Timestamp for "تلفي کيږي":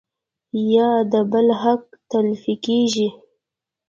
2.11-3.07